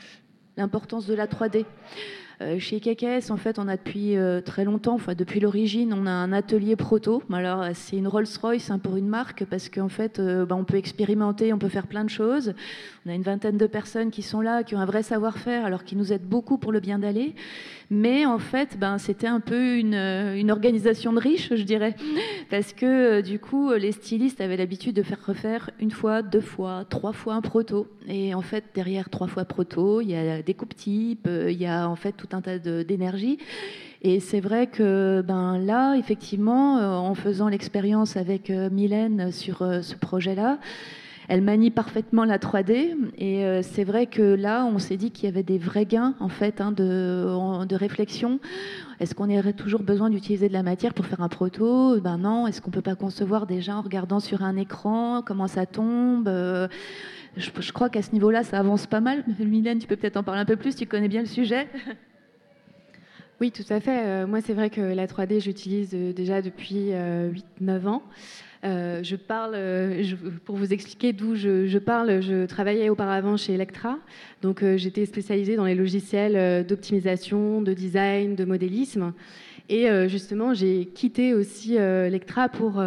l'importance 0.57 1.05
de 1.07 1.13
la 1.13 1.27
3D. 1.27 1.65
Euh, 2.41 2.57
chez 2.59 2.79
KKS, 2.79 3.29
en 3.29 3.37
fait, 3.37 3.59
on 3.59 3.67
a 3.67 3.77
depuis 3.77 4.17
euh, 4.17 4.41
très 4.41 4.65
longtemps, 4.65 4.95
enfin 4.95 5.13
depuis 5.13 5.39
l'origine, 5.39 5.93
on 5.93 6.07
a 6.07 6.11
un 6.11 6.33
atelier 6.33 6.75
proto. 6.75 7.21
Alors, 7.31 7.65
c'est 7.73 7.97
une 7.97 8.07
Rolls-Royce 8.07 8.71
hein, 8.71 8.79
pour 8.79 8.97
une 8.97 9.07
marque 9.07 9.45
parce 9.45 9.69
qu'en 9.69 9.89
fait, 9.89 10.17
euh, 10.17 10.45
bah, 10.45 10.55
on 10.55 10.63
peut 10.63 10.77
expérimenter, 10.77 11.53
on 11.53 11.59
peut 11.59 11.69
faire 11.69 11.85
plein 11.85 12.03
de 12.03 12.09
choses. 12.09 12.53
On 13.05 13.11
a 13.11 13.13
une 13.13 13.21
vingtaine 13.21 13.57
de 13.57 13.67
personnes 13.67 14.09
qui 14.09 14.23
sont 14.23 14.41
là, 14.41 14.63
qui 14.63 14.75
ont 14.75 14.79
un 14.79 14.85
vrai 14.85 15.03
savoir-faire, 15.03 15.65
alors 15.65 15.83
qui 15.83 15.95
nous 15.95 16.13
aident 16.13 16.27
beaucoup 16.27 16.57
pour 16.57 16.71
le 16.71 16.79
bien 16.79 16.97
d'aller. 16.97 17.35
Mais 17.91 18.25
en 18.25 18.39
fait, 18.39 18.77
ben, 18.79 18.97
c'était 18.97 19.27
un 19.27 19.41
peu 19.41 19.77
une, 19.77 19.95
une, 19.95 20.49
organisation 20.49 21.11
de 21.11 21.19
riches, 21.19 21.53
je 21.53 21.63
dirais, 21.63 21.95
parce 22.49 22.71
que 22.71 23.21
du 23.21 23.37
coup, 23.37 23.73
les 23.73 23.91
stylistes 23.91 24.39
avaient 24.39 24.55
l'habitude 24.55 24.95
de 24.95 25.03
faire 25.03 25.19
refaire 25.25 25.71
une 25.79 25.91
fois, 25.91 26.21
deux 26.21 26.41
fois, 26.41 26.85
trois 26.89 27.11
fois 27.11 27.33
un 27.33 27.41
proto. 27.41 27.87
Et 28.07 28.33
en 28.33 28.41
fait, 28.41 28.63
derrière 28.73 29.09
trois 29.09 29.27
fois 29.27 29.43
proto, 29.43 29.99
il 29.99 30.09
y 30.09 30.15
a 30.15 30.41
des 30.41 30.53
coupes 30.53 30.75
types, 30.75 31.27
il 31.27 31.61
y 31.61 31.65
a 31.65 31.89
en 31.89 31.97
fait 31.97 32.13
tout 32.13 32.30
un 32.33 32.41
tas 32.41 32.57
d'énergie. 32.59 33.37
Et 34.03 34.19
c'est 34.19 34.39
vrai 34.39 34.65
que 34.65 35.21
ben, 35.21 35.59
là, 35.59 35.95
effectivement, 35.95 36.79
euh, 36.79 36.89
en 36.95 37.13
faisant 37.13 37.49
l'expérience 37.49 38.17
avec 38.17 38.49
euh, 38.49 38.69
Mylène 38.71 39.31
sur 39.31 39.61
euh, 39.61 39.83
ce 39.83 39.95
projet-là, 39.95 40.57
elle 41.27 41.41
manie 41.41 41.69
parfaitement 41.69 42.25
la 42.25 42.39
3D 42.39 42.93
et 43.17 43.61
c'est 43.61 43.85
vrai 43.85 44.07
que 44.07 44.21
là, 44.21 44.65
on 44.65 44.79
s'est 44.79 44.97
dit 44.97 45.11
qu'il 45.11 45.25
y 45.25 45.27
avait 45.27 45.43
des 45.43 45.59
vrais 45.59 45.85
gains 45.85 46.13
en 46.19 46.27
fait 46.27 46.59
hein, 46.59 46.73
de, 46.73 47.63
de, 47.65 47.75
réflexion. 47.75 48.41
Est-ce 48.99 49.15
qu'on 49.15 49.29
aurait 49.29 49.53
toujours 49.53 49.81
besoin 49.81 50.09
d'utiliser 50.09 50.49
de 50.49 50.53
la 50.53 50.63
matière 50.63 50.93
pour 50.93 51.05
faire 51.05 51.21
un 51.21 51.29
proto? 51.29 52.01
Ben 52.01 52.17
non. 52.17 52.47
Est-ce 52.47 52.59
qu'on 52.59 52.71
peut 52.71 52.81
pas 52.81 52.95
concevoir 52.95 53.45
déjà 53.45 53.77
en 53.77 53.81
regardant 53.81 54.19
sur 54.19 54.43
un 54.43 54.57
écran? 54.57 55.21
Comment 55.25 55.47
ça 55.47 55.65
tombe? 55.65 56.27
Je, 57.37 57.49
je, 57.57 57.71
crois 57.71 57.87
qu'à 57.87 58.01
ce 58.01 58.11
niveau-là, 58.11 58.43
ça 58.43 58.59
avance 58.59 58.85
pas 58.85 58.99
mal. 58.99 59.23
Mylène, 59.39 59.79
tu 59.79 59.87
peux 59.87 59.95
peut-être 59.95 60.17
en 60.17 60.23
parler 60.23 60.41
un 60.41 60.45
peu 60.45 60.57
plus. 60.57 60.75
Tu 60.75 60.85
connais 60.85 61.07
bien 61.07 61.21
le 61.21 61.27
sujet. 61.27 61.69
Oui, 63.41 63.51
tout 63.51 63.65
à 63.71 63.79
fait. 63.79 64.05
Euh, 64.05 64.27
moi, 64.27 64.39
c'est 64.39 64.53
vrai 64.53 64.69
que 64.69 64.81
la 64.81 65.07
3D, 65.07 65.41
j'utilise 65.41 65.95
euh, 65.95 66.13
déjà 66.13 66.43
depuis 66.43 66.91
8-9 66.91 66.91
euh, 66.93 67.85
ans. 67.87 68.03
je 68.61 69.15
parle, 69.15 69.57
pour 70.45 70.57
vous 70.57 70.71
expliquer 70.71 71.11
d'où 71.11 71.33
je, 71.33 71.77
parle, 71.79 72.21
je 72.21 72.45
travaillais 72.45 72.89
auparavant 72.89 73.37
chez 73.37 73.55
Electra. 73.55 73.97
Donc, 74.43 74.63
j'étais 74.75 75.07
spécialisée 75.07 75.55
dans 75.55 75.65
les 75.65 75.73
logiciels 75.73 76.67
d'optimisation, 76.67 77.63
de 77.63 77.73
design, 77.73 78.35
de 78.35 78.45
modélisme. 78.45 79.11
Et 79.69 79.87
justement, 80.07 80.53
j'ai 80.53 80.85
quitté 80.85 81.33
aussi 81.33 81.77
Electra 81.77 82.47
pour, 82.47 82.83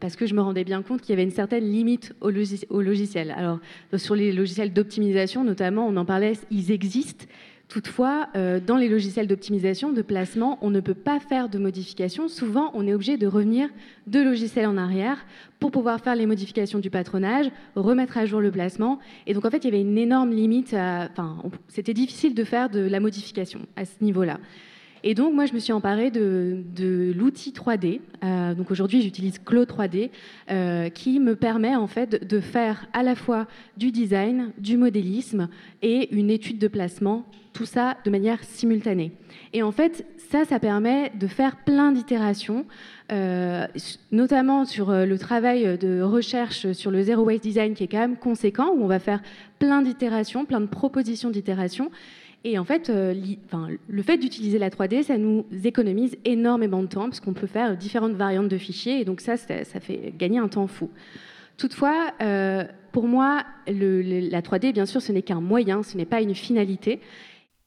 parce 0.00 0.16
que 0.16 0.26
je 0.26 0.34
me 0.34 0.42
rendais 0.42 0.64
bien 0.64 0.82
compte 0.82 1.00
qu'il 1.00 1.10
y 1.10 1.12
avait 1.14 1.22
une 1.22 1.30
certaine 1.30 1.64
limite 1.64 2.14
au, 2.20 2.30
au 2.68 2.82
logiciel. 2.82 3.30
Alors, 3.30 3.60
sur 3.96 4.14
les 4.14 4.32
logiciels 4.32 4.74
d'optimisation, 4.74 5.42
notamment, 5.42 5.86
on 5.86 5.96
en 5.96 6.04
parlait, 6.04 6.34
ils 6.50 6.70
existent, 6.70 7.24
Toutefois, 7.68 8.28
euh, 8.34 8.60
dans 8.60 8.78
les 8.78 8.88
logiciels 8.88 9.26
d'optimisation, 9.26 9.92
de 9.92 10.00
placement, 10.00 10.58
on 10.62 10.70
ne 10.70 10.80
peut 10.80 10.94
pas 10.94 11.20
faire 11.20 11.50
de 11.50 11.58
modifications. 11.58 12.26
Souvent, 12.26 12.70
on 12.72 12.86
est 12.86 12.94
obligé 12.94 13.18
de 13.18 13.26
revenir 13.26 13.68
deux 14.06 14.24
logiciels 14.24 14.66
en 14.66 14.78
arrière 14.78 15.26
pour 15.60 15.70
pouvoir 15.70 16.00
faire 16.00 16.16
les 16.16 16.24
modifications 16.24 16.78
du 16.78 16.88
patronage, 16.88 17.50
remettre 17.76 18.16
à 18.16 18.24
jour 18.24 18.40
le 18.40 18.50
placement. 18.50 19.00
Et 19.26 19.34
donc, 19.34 19.44
en 19.44 19.50
fait, 19.50 19.58
il 19.58 19.64
y 19.66 19.68
avait 19.68 19.82
une 19.82 19.98
énorme 19.98 20.30
limite. 20.30 20.68
Enfin, 20.72 21.42
c'était 21.68 21.92
difficile 21.92 22.34
de 22.34 22.44
faire 22.44 22.70
de 22.70 22.80
la 22.80 23.00
modification 23.00 23.60
à 23.76 23.84
ce 23.84 24.02
niveau-là. 24.02 24.38
Et 25.04 25.14
donc, 25.14 25.34
moi, 25.34 25.46
je 25.46 25.54
me 25.54 25.58
suis 25.58 25.72
emparée 25.72 26.10
de, 26.10 26.64
l'outil 27.16 27.52
3D. 27.52 28.00
Euh, 28.24 28.54
donc, 28.54 28.70
aujourd'hui, 28.70 29.02
j'utilise 29.02 29.38
Clo 29.38 29.64
3D, 29.64 30.10
euh, 30.50 30.88
qui 30.88 31.20
me 31.20 31.36
permet 31.36 31.76
en 31.76 31.86
fait 31.86 32.26
de 32.26 32.40
faire 32.40 32.86
à 32.92 33.02
la 33.02 33.14
fois 33.14 33.46
du 33.76 33.92
design, 33.92 34.52
du 34.58 34.76
modélisme 34.76 35.48
et 35.82 36.14
une 36.14 36.30
étude 36.30 36.58
de 36.58 36.68
placement 36.68 37.24
tout 37.54 37.66
ça 37.66 37.96
de 38.04 38.10
manière 38.10 38.44
simultanée. 38.44 39.10
Et 39.52 39.64
en 39.64 39.72
fait, 39.72 40.06
ça, 40.30 40.44
ça 40.44 40.60
permet 40.60 41.10
de 41.18 41.26
faire 41.26 41.56
plein 41.56 41.90
d'itérations, 41.90 42.66
euh, 43.10 43.66
notamment 44.12 44.64
sur 44.64 44.92
le 44.92 45.18
travail 45.18 45.76
de 45.76 46.00
recherche 46.00 46.70
sur 46.70 46.92
le 46.92 47.02
Zero 47.02 47.24
Waste 47.24 47.42
Design 47.42 47.74
qui 47.74 47.82
est 47.82 47.88
quand 47.88 47.98
même 47.98 48.16
conséquent, 48.16 48.68
où 48.76 48.84
on 48.84 48.86
va 48.86 49.00
faire 49.00 49.20
plein 49.58 49.82
d'itérations, 49.82 50.44
plein 50.44 50.60
de 50.60 50.66
propositions 50.66 51.30
d'itérations. 51.30 51.90
Et 52.44 52.58
en 52.58 52.64
fait, 52.64 52.88
euh, 52.88 53.14
le 53.88 54.02
fait 54.02 54.16
d'utiliser 54.16 54.58
la 54.58 54.70
3D, 54.70 55.02
ça 55.02 55.18
nous 55.18 55.44
économise 55.64 56.16
énormément 56.24 56.82
de 56.82 56.86
temps, 56.86 57.04
parce 57.04 57.20
qu'on 57.20 57.34
peut 57.34 57.46
faire 57.46 57.76
différentes 57.76 58.12
variantes 58.12 58.48
de 58.48 58.58
fichiers, 58.58 59.00
et 59.00 59.04
donc 59.04 59.20
ça, 59.20 59.36
ça, 59.36 59.80
fait 59.80 60.14
gagner 60.16 60.38
un 60.38 60.48
temps 60.48 60.66
fou. 60.66 60.90
Toutefois, 61.56 62.12
pour 62.92 63.08
moi, 63.08 63.42
la 63.66 64.40
3D, 64.40 64.72
bien 64.72 64.86
sûr, 64.86 65.02
ce 65.02 65.10
n'est 65.10 65.22
qu'un 65.22 65.40
moyen, 65.40 65.82
ce 65.82 65.96
n'est 65.96 66.04
pas 66.04 66.22
une 66.22 66.34
finalité. 66.34 67.00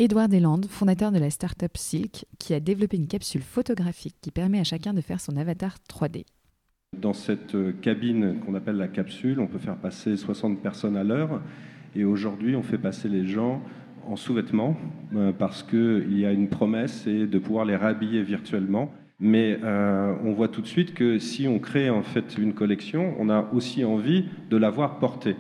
Edouard 0.02 0.30
Deslandes, 0.30 0.66
fondateur 0.66 1.12
de 1.12 1.20
la 1.20 1.30
startup 1.30 1.78
Silk, 1.78 2.26
qui 2.40 2.56
a 2.56 2.60
développé 2.60 2.98
une 2.98 3.06
capsule 3.06 3.44
photographique 3.44 4.16
qui 4.20 4.32
permet 4.32 4.60
à 4.60 4.64
chacun 4.64 4.96
de 4.96 5.02
faire 5.02 5.20
son 5.20 5.38
avatar 5.38 5.76
3D. 5.88 6.26
Dans 6.98 7.14
cette 7.14 7.54
euh, 7.54 7.72
cabine 7.72 8.40
qu'on 8.40 8.56
appelle 8.56 8.78
la 8.78 8.88
capsule, 8.88 9.40
on 9.40 9.46
peut 9.46 9.60
faire 9.60 9.78
passer 9.78 10.18
60 10.18 10.60
personnes 10.60 10.98
à 10.98 11.04
l'heure. 11.04 11.40
Et 11.96 12.04
aujourd'hui, 12.04 12.56
on 12.56 12.64
fait 12.64 12.80
passer 12.80 13.10
les 13.10 13.28
gens 13.28 13.62
en 14.08 14.16
sous-vêtements 14.16 14.76
euh, 15.16 15.32
parce 15.38 15.64
qu'il 15.64 16.18
y 16.18 16.26
a 16.26 16.32
une 16.32 16.48
promesse 16.48 17.08
et 17.08 17.28
de 17.28 17.40
pouvoir 17.40 17.66
les 17.66 17.76
rhabiller 17.76 18.22
virtuellement. 18.24 18.92
Mais 19.20 19.58
euh, 19.64 20.16
on 20.24 20.34
voit 20.34 20.48
tout 20.48 20.62
de 20.62 20.68
suite 20.68 20.94
que 20.94 21.20
si 21.20 21.48
on 21.48 21.60
crée 21.60 21.90
en 21.90 22.02
fait 22.02 22.38
une 22.38 22.54
collection, 22.54 23.14
on 23.20 23.30
a 23.30 23.48
aussi 23.54 23.86
envie 23.86 24.26
de 24.50 24.58
l'avoir 24.58 24.98
portée. 25.00 25.36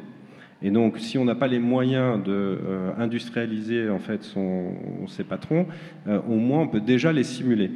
Et 0.61 0.69
donc, 0.69 0.99
si 0.99 1.17
on 1.17 1.25
n'a 1.25 1.33
pas 1.33 1.47
les 1.47 1.57
moyens 1.57 2.23
d'industrialiser 2.23 3.83
euh, 3.83 3.93
en 3.93 3.99
fait 3.99 4.23
son, 4.23 4.73
ses 5.07 5.23
patrons, 5.23 5.65
au 6.07 6.35
moins 6.35 6.61
on 6.61 6.67
peut 6.67 6.81
déjà 6.81 7.11
les 7.11 7.23
simuler. 7.23 7.71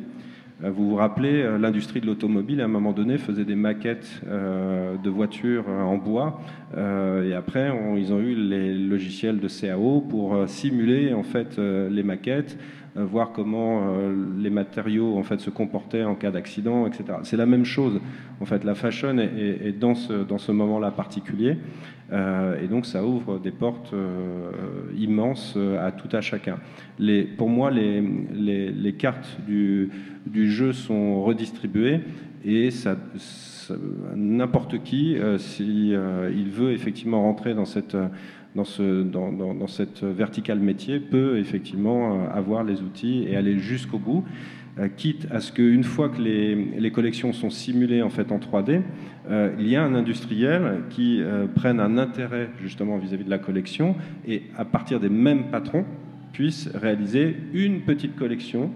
Euh, 0.63 0.69
vous 0.69 0.91
vous 0.91 0.95
rappelez, 0.95 1.43
l'industrie 1.59 2.01
de 2.01 2.05
l'automobile, 2.05 2.61
à 2.61 2.65
un 2.65 2.69
moment 2.69 2.93
donné, 2.93 3.17
faisait 3.17 3.45
des 3.45 3.55
maquettes 3.55 4.21
de 4.25 5.09
voitures 5.09 5.67
en 5.67 5.97
bois, 5.97 6.39
et 6.77 7.33
après, 7.33 7.71
ils 7.97 8.13
ont 8.13 8.19
eu 8.19 8.35
les 8.35 8.73
logiciels 8.73 9.39
de 9.39 9.47
CAO 9.47 10.01
pour 10.01 10.47
simuler 10.47 11.13
en 11.13 11.23
fait 11.23 11.57
les 11.57 12.03
maquettes, 12.03 12.57
voir 12.95 13.31
comment 13.33 13.83
les 14.37 14.49
matériaux 14.49 15.17
en 15.17 15.23
fait 15.23 15.39
se 15.39 15.49
comportaient 15.49 16.03
en 16.03 16.15
cas 16.15 16.31
d'accident, 16.31 16.87
etc. 16.87 17.03
C'est 17.23 17.37
la 17.37 17.45
même 17.45 17.65
chose. 17.65 17.99
En 18.39 18.45
fait, 18.45 18.63
la 18.63 18.75
fashion 18.75 19.17
est, 19.17 19.77
dans 19.77 19.95
ce, 19.95 20.13
dans 20.13 20.37
ce 20.37 20.51
moment-là 20.51 20.91
particulier. 20.91 21.57
Euh, 22.11 22.61
et 22.63 22.67
donc 22.67 22.85
ça 22.85 23.03
ouvre 23.03 23.39
des 23.39 23.51
portes 23.51 23.91
euh, 23.93 24.51
immenses 24.95 25.57
à 25.81 25.91
tout 25.91 26.15
à 26.15 26.21
chacun. 26.21 26.57
Pour 27.37 27.49
moi, 27.49 27.71
les, 27.71 28.01
les, 28.33 28.71
les 28.71 28.93
cartes 28.93 29.39
du, 29.45 29.89
du, 30.25 30.49
jeu 30.49 30.71
sont 30.71 31.23
redistribuées 31.23 32.01
Et 32.45 32.69
n'importe 34.15 34.83
qui, 34.83 35.17
si 35.39 35.89
il 35.89 36.49
veut 36.51 36.71
effectivement 36.73 37.23
rentrer 37.23 37.55
dans 37.55 37.65
cette 37.65 37.97
dans, 38.55 38.63
ce, 38.63 39.03
dans, 39.03 39.31
dans, 39.31 39.67
cette 39.67 40.03
verticale 40.03 40.59
métier 40.59 40.99
peut 40.99 41.39
effectivement 41.39 42.29
avoir 42.29 42.63
les 42.63 42.81
outils 42.81 43.25
et 43.27 43.35
aller 43.35 43.57
jusqu'au 43.57 43.97
bout. 43.97 44.23
Euh, 44.77 44.89
quitte 44.89 45.25
à 45.31 45.39
ce 45.39 45.53
qu'une 45.53 45.85
fois 45.85 46.09
que 46.09 46.21
les, 46.21 46.91
collections 46.91 47.31
sont 47.31 47.49
simulées 47.49 48.01
en 48.01 48.09
fait 48.09 48.33
en 48.33 48.39
3D, 48.39 48.81
euh, 49.29 49.55
il 49.57 49.69
y 49.69 49.77
a 49.77 49.83
un 49.83 49.95
industriel 49.95 50.81
qui 50.89 51.21
euh, 51.21 51.47
prenne 51.47 51.79
un 51.79 51.97
intérêt 51.97 52.49
justement 52.61 52.97
vis-à-vis 52.97 53.23
de 53.23 53.29
la 53.29 53.37
collection 53.37 53.95
et 54.27 54.43
à 54.57 54.65
partir 54.65 54.99
des 54.99 55.07
mêmes 55.07 55.45
patrons 55.49 55.85
puisse 56.33 56.69
réaliser 56.75 57.37
une 57.53 57.81
petite 57.81 58.17
collection 58.17 58.69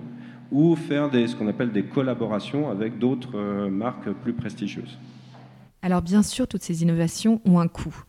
ou 0.51 0.75
faire 0.75 1.09
des, 1.09 1.27
ce 1.27 1.35
qu'on 1.35 1.47
appelle 1.47 1.71
des 1.71 1.83
collaborations 1.83 2.69
avec 2.69 2.97
d'autres 2.99 3.67
marques 3.69 4.11
plus 4.11 4.33
prestigieuses. 4.33 4.97
Alors 5.81 6.01
bien 6.01 6.23
sûr, 6.23 6.47
toutes 6.47 6.63
ces 6.63 6.83
innovations 6.83 7.41
ont 7.45 7.59
un 7.59 7.67
coût. 7.67 8.03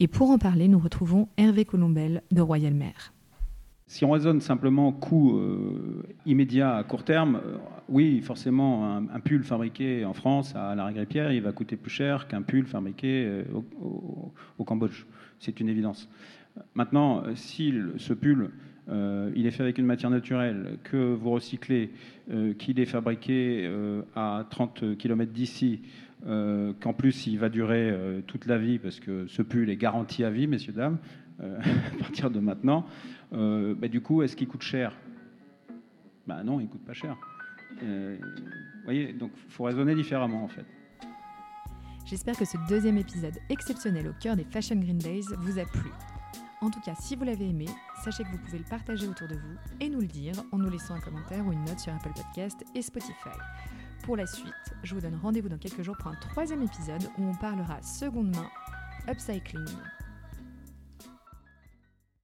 Et 0.00 0.08
pour 0.08 0.30
en 0.30 0.38
parler, 0.38 0.66
nous 0.66 0.80
retrouvons 0.80 1.28
Hervé 1.36 1.64
Colombel 1.64 2.22
de 2.32 2.40
Royal 2.40 2.74
Mer. 2.74 3.12
Si 3.86 4.04
on 4.04 4.10
raisonne 4.10 4.40
simplement 4.40 4.90
coût 4.90 5.36
euh, 5.36 6.02
immédiat 6.24 6.76
à 6.76 6.82
court 6.82 7.04
terme, 7.04 7.36
euh, 7.36 7.58
oui, 7.88 8.20
forcément, 8.20 8.96
un, 8.96 9.20
pull 9.20 9.44
fabriqué 9.44 10.04
en 10.04 10.14
France 10.14 10.56
à 10.56 10.74
la 10.74 11.06
Pierre, 11.06 11.30
il 11.30 11.42
va 11.42 11.52
coûter 11.52 11.76
plus 11.76 11.90
cher 11.90 12.26
qu'un 12.26 12.42
pull 12.42 12.66
fabriqué 12.66 13.24
euh, 13.26 13.44
au, 14.58 14.64
Cambodge. 14.64 15.04
C'est 15.38 15.60
une 15.60 15.68
évidence. 15.68 16.08
Maintenant, 16.74 17.22
si 17.34 17.74
ce 17.98 18.14
pull, 18.14 18.50
il 18.88 19.46
est 19.46 19.50
fait 19.50 19.62
avec 19.62 19.78
une 19.78 19.86
matière 19.86 20.10
naturelle, 20.10 20.78
que 20.84 21.14
vous 21.14 21.30
recyclez, 21.30 21.90
qu'il 22.58 22.80
est 22.80 22.86
fabriqué 22.86 23.70
à 24.16 24.44
30 24.50 24.96
km 24.98 25.32
d'ici, 25.32 25.80
qu'en 26.24 26.92
plus 26.92 27.26
il 27.26 27.38
va 27.38 27.48
durer 27.48 27.96
toute 28.26 28.46
la 28.46 28.58
vie, 28.58 28.78
parce 28.78 29.00
que 29.00 29.26
ce 29.28 29.42
pull 29.42 29.70
est 29.70 29.76
garanti 29.76 30.24
à 30.24 30.30
vie, 30.30 30.46
messieurs, 30.46 30.72
dames, 30.72 30.98
à 31.42 31.98
partir 31.98 32.30
de 32.30 32.40
maintenant, 32.40 32.86
euh, 33.32 33.74
bah, 33.74 33.88
du 33.88 34.00
coup, 34.00 34.22
est-ce 34.22 34.36
qu'il 34.36 34.48
coûte 34.48 34.62
cher? 34.62 34.94
Bah, 36.26 36.42
Non, 36.44 36.60
il 36.60 36.64
ne 36.64 36.68
coûte 36.68 36.84
pas 36.84 36.92
cher. 36.92 37.16
Euh, 37.82 38.16
vous 38.20 38.84
voyez, 38.84 39.12
donc 39.12 39.32
il 39.46 39.52
faut 39.52 39.64
raisonner 39.64 39.94
différemment 39.94 40.44
en 40.44 40.48
fait. 40.48 40.64
J'espère 42.04 42.36
que 42.36 42.44
ce 42.44 42.56
deuxième 42.68 42.98
épisode 42.98 43.38
exceptionnel 43.48 44.08
au 44.08 44.12
cœur 44.20 44.36
des 44.36 44.44
Fashion 44.44 44.76
Green 44.76 44.98
Days 44.98 45.24
vous 45.38 45.58
a 45.58 45.64
plu. 45.64 45.90
En 46.62 46.70
tout 46.70 46.80
cas, 46.80 46.94
si 46.94 47.16
vous 47.16 47.24
l'avez 47.24 47.48
aimé, 47.48 47.66
sachez 48.04 48.22
que 48.22 48.30
vous 48.30 48.38
pouvez 48.38 48.58
le 48.58 48.64
partager 48.64 49.08
autour 49.08 49.26
de 49.26 49.34
vous 49.34 49.56
et 49.80 49.88
nous 49.88 50.00
le 50.00 50.06
dire 50.06 50.34
en 50.52 50.58
nous 50.58 50.70
laissant 50.70 50.94
un 50.94 51.00
commentaire 51.00 51.44
ou 51.44 51.52
une 51.52 51.64
note 51.64 51.80
sur 51.80 51.92
Apple 51.92 52.12
Podcast 52.14 52.64
et 52.76 52.82
Spotify. 52.82 53.36
Pour 54.04 54.16
la 54.16 54.28
suite, 54.28 54.54
je 54.84 54.94
vous 54.94 55.00
donne 55.00 55.16
rendez-vous 55.16 55.48
dans 55.48 55.58
quelques 55.58 55.82
jours 55.82 55.96
pour 55.98 56.12
un 56.12 56.14
troisième 56.14 56.62
épisode 56.62 57.08
où 57.18 57.24
on 57.24 57.34
parlera 57.34 57.82
seconde 57.82 58.36
main, 58.36 58.48
upcycling, 59.08 59.66